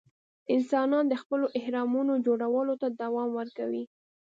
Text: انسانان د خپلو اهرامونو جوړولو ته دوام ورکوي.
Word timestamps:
انسانان 0.53 1.05
د 1.09 1.13
خپلو 1.21 1.45
اهرامونو 1.59 2.13
جوړولو 2.27 2.73
ته 2.81 2.87
دوام 3.01 3.29
ورکوي. 3.39 3.83